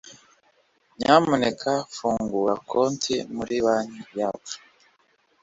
[0.97, 4.57] Nyamuneka fungura konti muri banki yacu.